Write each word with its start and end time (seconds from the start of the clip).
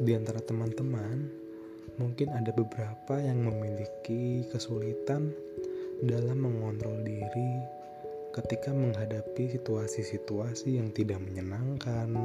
Di 0.00 0.16
antara 0.16 0.40
teman-teman, 0.40 1.28
mungkin 2.00 2.32
ada 2.32 2.48
beberapa 2.56 3.20
yang 3.20 3.44
memiliki 3.44 4.48
kesulitan 4.48 5.28
dalam 6.00 6.40
mengontrol 6.40 7.04
diri 7.04 7.60
ketika 8.32 8.72
menghadapi 8.72 9.52
situasi-situasi 9.52 10.80
yang 10.80 10.88
tidak 10.96 11.20
menyenangkan, 11.20 12.16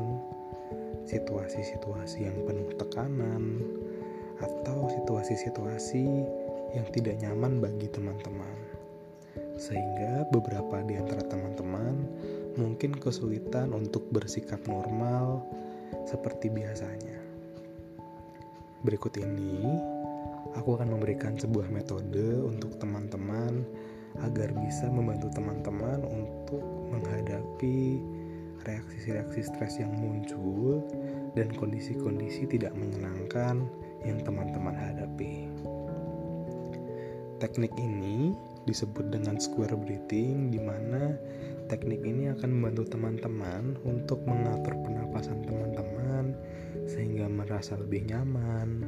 situasi-situasi 1.03 2.23
yang 2.23 2.47
penuh 2.47 2.71
tekanan, 2.79 3.59
atau 4.39 4.87
situasi-situasi 4.95 6.07
yang 6.79 6.87
tidak 6.95 7.19
nyaman 7.19 7.59
bagi 7.59 7.91
teman-teman. 7.91 8.55
Sehingga 9.59 10.31
beberapa 10.31 10.79
di 10.87 10.95
antara 10.95 11.27
teman-teman 11.27 12.07
mungkin 12.55 12.95
kesulitan 12.95 13.75
untuk 13.75 14.07
bersikap 14.15 14.63
normal 14.63 15.43
seperti 16.07 16.47
biasanya. 16.47 17.24
Berikut 18.85 19.17
ini, 19.17 19.65
aku 20.53 20.77
akan 20.77 20.93
memberikan 20.93 21.33
sebuah 21.33 21.73
metode 21.73 22.37
untuk 22.37 22.77
teman-teman 22.77 23.65
agar 24.21 24.53
bisa 24.61 24.85
membantu 24.93 25.33
teman-teman 25.33 26.05
untuk 26.05 26.61
menghadapi 26.93 27.97
reaksi-reaksi 28.61 29.41
stres 29.41 29.81
yang 29.81 29.89
muncul 29.97 30.85
dan 31.33 31.49
kondisi-kondisi 31.57 32.45
tidak 32.45 32.77
menyenangkan 32.77 33.65
yang 34.05 34.21
teman-teman 34.21 34.77
hadapi. 34.77 35.49
Teknik 37.41 37.73
ini 37.81 38.37
disebut 38.69 39.09
dengan 39.09 39.41
square 39.41 39.73
breathing 39.73 40.53
di 40.53 40.61
mana 40.61 41.17
teknik 41.73 42.05
ini 42.05 42.29
akan 42.37 42.53
membantu 42.53 42.93
teman-teman 42.93 43.81
untuk 43.81 44.21
mengatur 44.29 44.77
pernapasan 44.77 45.41
teman-teman 45.41 46.37
sehingga 46.85 47.25
merasa 47.29 47.77
lebih 47.77 48.05
nyaman, 48.09 48.81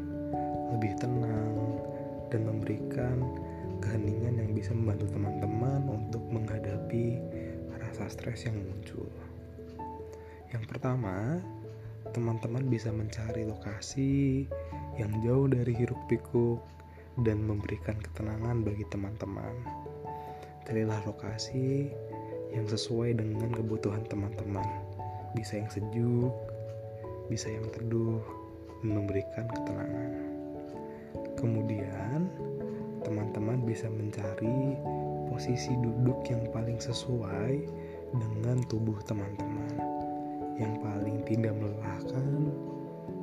lebih 0.78 0.94
tenang, 1.02 1.54
dan 2.30 2.46
memberikan 2.46 3.18
keheningan 3.80 4.42
yang 4.42 4.52
bisa 4.54 4.74
membantu 4.74 5.14
teman-teman 5.14 5.82
untuk 5.88 6.24
menghadapi 6.30 7.22
rasa 7.78 8.10
stres 8.12 8.46
yang 8.46 8.58
muncul. 8.62 9.08
Yang 10.52 10.64
pertama, 10.70 11.42
teman-teman 12.12 12.66
bisa 12.68 12.90
mencari 12.92 13.44
lokasi 13.48 14.48
yang 14.98 15.12
jauh 15.22 15.48
dari 15.48 15.74
hiruk-pikuk 15.76 16.60
dan 17.26 17.42
memberikan 17.42 17.98
ketenangan 17.98 18.62
bagi 18.62 18.86
teman-teman. 18.94 19.54
Carilah 20.68 21.00
lokasi 21.08 21.90
yang 22.52 22.68
sesuai 22.68 23.18
dengan 23.18 23.50
kebutuhan 23.56 24.04
teman-teman. 24.08 24.68
Bisa 25.36 25.60
yang 25.60 25.70
sejuk, 25.72 26.34
bisa 27.28 27.52
yang 27.52 27.68
teduh 27.72 28.24
memberikan 28.82 29.48
ketenangan. 29.52 30.14
Kemudian, 31.38 32.32
teman-teman 33.06 33.62
bisa 33.64 33.88
mencari 33.92 34.78
posisi 35.30 35.76
duduk 35.78 36.26
yang 36.32 36.44
paling 36.50 36.82
sesuai 36.82 37.54
dengan 38.16 38.58
tubuh 38.72 38.98
teman-teman, 39.06 39.76
yang 40.58 40.80
paling 40.82 41.22
tidak 41.28 41.54
melelahkan 41.60 42.50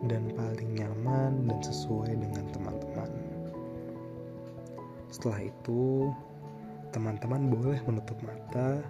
dan 0.06 0.30
paling 0.36 0.70
nyaman 0.77 1.48
dan 1.48 1.58
sesuai 1.64 2.12
dengan 2.12 2.44
teman-teman. 2.52 3.10
Setelah 5.10 5.41
itu, 5.48 6.10
teman-teman 6.94 7.50
boleh 7.50 7.80
menutup 7.88 8.19
mata 8.22 8.82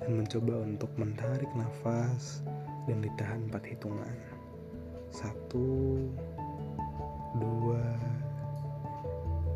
dan 0.00 0.12
mencoba 0.20 0.64
untuk 0.64 0.92
menarik 1.00 1.48
nafas 1.56 2.44
dan 2.84 3.00
ditahan 3.00 3.48
empat 3.48 3.64
hitungan 3.64 4.33
satu 5.14 5.94
dua 7.38 7.86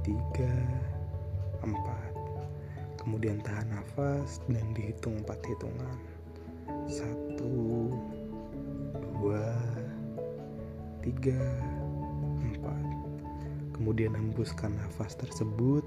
tiga 0.06 0.54
empat. 1.66 2.14
Kemudian 2.94 3.42
tahan 3.42 3.66
nafas 3.74 4.38
dan 4.47 4.62
dihitung 4.78 5.18
empat 5.26 5.42
hitungan. 5.42 5.98
Satu 6.86 7.91
dua 9.18 9.50
tiga 11.02 11.42
empat. 12.38 12.84
Kemudian 13.74 14.14
hembuskan 14.14 14.78
nafas 14.78 15.18
tersebut 15.18 15.82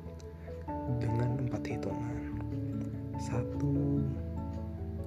dengan 0.99 1.47
empat 1.47 1.63
hitungan. 1.63 2.35
Satu 3.23 4.03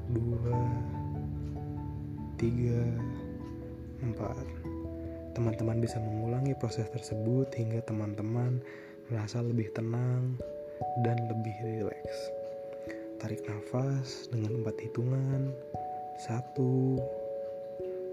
dua 0.08 0.56
tiga 2.41 2.80
4. 4.03 5.34
Teman-teman 5.34 5.82
bisa 5.82 5.99
mengulangi 5.99 6.55
proses 6.55 6.87
tersebut 6.94 7.50
hingga 7.59 7.82
teman-teman 7.82 8.62
merasa 9.10 9.43
lebih 9.43 9.69
tenang 9.75 10.38
dan 11.03 11.19
lebih 11.27 11.55
rileks. 11.66 12.19
Tarik 13.19 13.43
nafas 13.50 14.31
dengan 14.31 14.62
empat 14.62 14.77
hitungan. 14.78 15.50
Satu, 16.22 17.03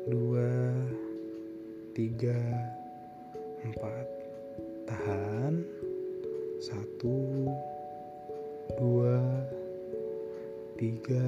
dua, 0.09 0.74
tiga, 1.94 2.41
empat. 3.62 4.08
Tahan. 4.90 5.62
Satu, 6.62 7.50
dua, 8.81 9.22
tiga, 10.81 11.28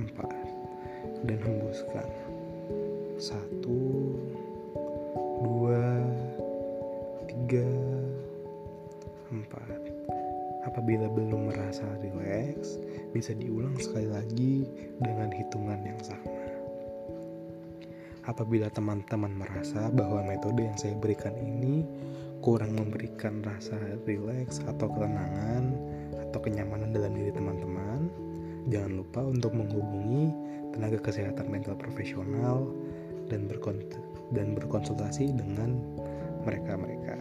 empat. 0.00 0.32
Dan 1.28 1.40
hembuskan 1.44 2.33
satu 3.24 4.12
dua 5.40 5.80
tiga 7.24 7.64
empat. 9.32 9.80
Apabila 10.68 11.08
belum 11.08 11.48
merasa 11.48 11.88
rileks 12.04 12.76
bisa 13.16 13.32
diulang 13.32 13.80
sekali 13.80 14.12
lagi 14.12 14.68
dengan 15.00 15.32
hitungan 15.32 15.80
yang 15.88 15.96
sama. 16.04 16.36
Apabila 18.28 18.68
teman-teman 18.68 19.32
merasa 19.40 19.88
bahwa 19.88 20.20
metode 20.24 20.68
yang 20.68 20.76
saya 20.76 20.92
berikan 20.92 21.32
ini 21.40 21.84
kurang 22.44 22.76
memberikan 22.76 23.40
rasa 23.40 23.80
rileks 24.04 24.60
atau 24.68 24.84
ketenangan 24.92 25.72
atau 26.28 26.44
kenyamanan 26.44 26.92
dalam 26.92 27.16
diri 27.16 27.32
teman-teman 27.32 28.04
jangan 28.68 29.00
lupa 29.00 29.20
untuk 29.24 29.52
menghubungi 29.56 30.28
tenaga 30.76 31.00
kesehatan 31.00 31.48
mental 31.48 31.76
profesional 31.76 32.68
dan, 33.28 33.48
dan 34.32 34.52
berkonsultasi 34.56 35.32
dengan 35.34 35.80
mereka-mereka. 36.44 37.16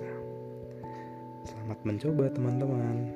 Selamat 1.44 1.80
mencoba 1.84 2.26
teman-teman. 2.32 3.12